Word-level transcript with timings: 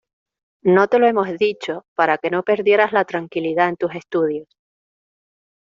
No 0.63 0.87
te 0.87 0.97
lo 0.97 1.05
hemos 1.05 1.37
dicho 1.37 1.85
para 1.93 2.17
que 2.17 2.31
no 2.31 2.41
perdieras 2.41 2.91
la 2.91 3.05
tranquilidad 3.05 3.69
en 3.69 3.75
tus 3.77 3.93
estudios. 3.93 4.47